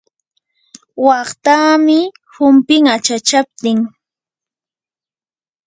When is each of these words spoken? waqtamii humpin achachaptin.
waqtamii 1.05 2.05
humpin 2.35 2.83
achachaptin. 2.95 3.79